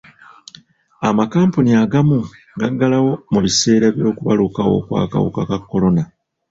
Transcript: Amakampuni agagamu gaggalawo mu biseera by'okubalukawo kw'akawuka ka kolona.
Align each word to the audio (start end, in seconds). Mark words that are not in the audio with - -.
Amakampuni 1.09 1.69
agagamu 1.83 2.17
gaggalawo 2.59 3.11
mu 3.31 3.39
biseera 3.45 3.87
by'okubalukawo 3.95 4.75
kw'akawuka 4.85 5.41
ka 5.49 5.57
kolona. 5.69 6.03